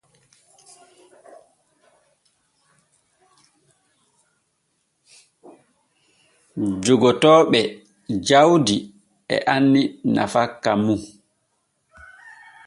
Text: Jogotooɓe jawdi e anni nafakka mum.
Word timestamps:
Jogotooɓe 6.83 7.59
jawdi 8.27 8.77
e 9.33 9.35
anni 9.53 9.81
nafakka 10.15 10.71
mum. 10.85 11.01